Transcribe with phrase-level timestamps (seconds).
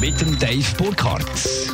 [0.00, 1.24] Mit dem Dave Burkhardt.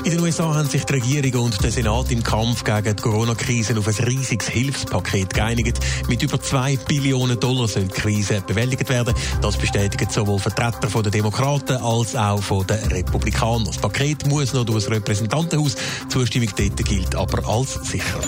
[0.05, 3.79] In den USA haben sich die Regierung und der Senat im Kampf gegen die Corona-Krise
[3.79, 5.79] auf ein riesiges Hilfspaket geeinigt.
[6.09, 9.15] Mit über 2 Billionen Dollar soll die Krise bewältigt werden.
[9.41, 13.65] Das bestätigen sowohl Vertreter den Demokraten als auch von den Republikanern.
[13.65, 15.77] Das Paket muss noch durch das Repräsentantenhaus.
[16.05, 18.21] Die Zustimmung dort gilt aber als sicher.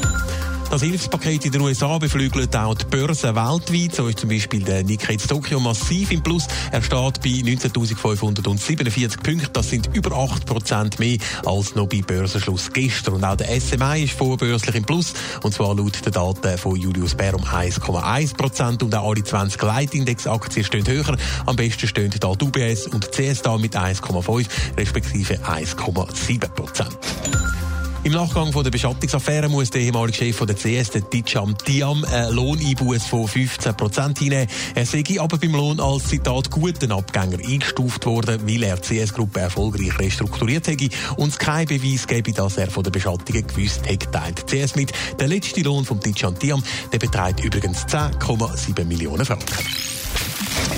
[0.70, 3.92] Das Hilfspaket in den USA beflügelt auch die Börsen weltweit.
[3.92, 6.47] So ist zum Beispiel der Nikkei Tokyo massiv im Plus.
[6.70, 9.52] Er steht bei 19.547 Punkten.
[9.52, 13.14] Das sind über 8% mehr als noch bei Börsenschluss gestern.
[13.14, 15.12] Und auch der SMI ist vorbörslich im Plus.
[15.42, 18.84] Und zwar laut den Daten von Julius Bär um 1,1%.
[18.84, 21.16] Und auch alle 20 Leitindex-Aktien stehen höher.
[21.47, 27.59] Am besten stehen da UBS und die CSDA mit 1,5 respektive 1,7%.
[28.02, 32.34] Im Nachgang von der Beschattungsaffäre muss der ehemalige Chef der CS, der Dijam Diam, einen
[32.34, 34.48] Lohneinbuß von 15 Prozent hinnehmen.
[34.75, 39.41] Er sei aber beim Lohn als Zitat guten Abgänger eingestuft worden, weil er die CS-Gruppe
[39.41, 40.88] erfolgreich restrukturiert hätte
[41.19, 44.92] und es keinen Beweis gebe, dass er von der Beschattungen gewusst hätte, teilt CS mit.
[45.19, 50.00] Der letzte Lohn von Dijam Diam, der beträgt übrigens 10,7 Millionen Franken.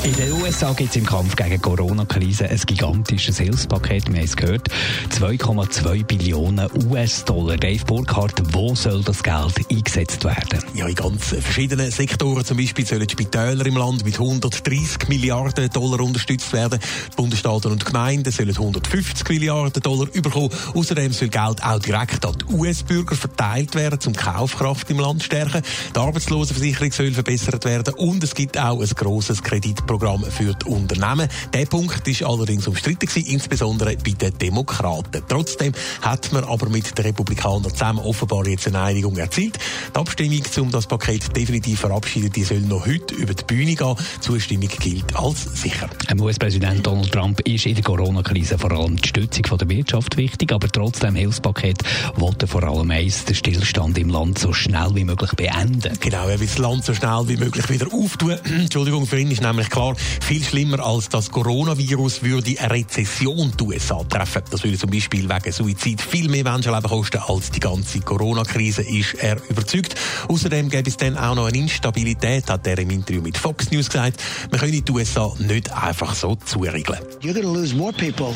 [0.05, 4.09] In den USA gibt es im Kampf gegen die Corona-Krise ein gigantisches Hilfspaket.
[4.09, 4.69] Wir haben es gehört.
[5.11, 7.57] 2,2 Billionen US-Dollar.
[7.57, 10.65] Dave Burkhardt, wo soll das Geld eingesetzt werden?
[10.75, 12.45] Ja, in ganz verschiedenen Sektoren.
[12.45, 16.81] Zum Beispiel sollen die Spitäler im Land mit 130 Milliarden Dollar unterstützt werden.
[17.13, 20.51] Die Bundesstaaten und Gemeinden sollen 150 Milliarden Dollar bekommen.
[20.75, 25.27] Außerdem soll Geld auch direkt an die US-Bürger verteilt werden, um Kaufkraft im Land zu
[25.27, 25.63] stärken.
[25.95, 31.29] Die Arbeitslosenversicherung soll verbessert werden und es gibt auch ein grosses Kreditprogramm für die Unternehmen.
[31.53, 35.23] Der Punkt ist allerdings umstritten gewesen, insbesondere bei den Demokraten.
[35.29, 39.59] Trotzdem hat man aber mit den Republikanern zusammen offenbar jetzt eine Einigung erzielt.
[39.95, 43.97] Die Abstimmung, um das Paket definitiv verabschieden, die soll noch heute über die Bühne gehen.
[44.17, 45.91] Die Zustimmung gilt als sicher.
[46.23, 50.53] US-Präsident Donald Trump ist in der Corona-Krise vor allem die Stützung von der Wirtschaft wichtig,
[50.53, 51.83] aber trotzdem Hilfspaket
[52.15, 55.99] wollte vor allem eins den Stillstand im Land so schnell wie möglich beenden.
[55.99, 58.33] Genau, er will das Land so schnell wie möglich wieder auftun.
[58.45, 59.82] Entschuldigung, für ihn ist nämlich klar,
[60.21, 64.43] viel schlimmer als das Coronavirus würde eine Rezession die USA treffen.
[64.51, 69.15] Das würde zum Beispiel wegen Suizid viel mehr Menschenleben kosten als die ganze Corona-Krise, ist
[69.15, 69.95] er überzeugt.
[70.29, 73.89] Außerdem gäbe es dann auch noch eine Instabilität, hat er im Interview mit Fox News
[73.89, 74.23] gesagt.
[74.51, 77.01] Man könne die USA nicht einfach so zuriegeln.
[77.21, 78.35] You're to lose more people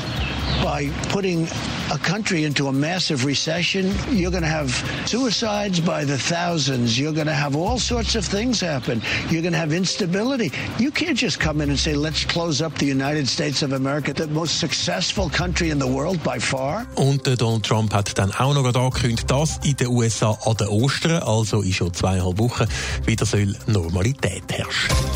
[0.66, 1.46] by putting
[1.92, 3.94] a country into a massive recession.
[4.10, 4.70] You're going to have
[5.06, 6.98] suicides by the thousands.
[6.98, 9.00] You're going to have all sorts of things happen.
[9.30, 10.50] You're going to have instability.
[10.80, 14.12] You can't just come in and say, let's close up the United States of America,
[14.12, 16.84] the most successful country in the world by far.
[16.96, 21.22] Und Donald Trump hat dann auch noch angekündigt, dass in den USA an den Ostern,
[21.22, 22.66] also in schon zweieinhalb Wochen,
[23.04, 25.15] wieder soll Normalität herrschen.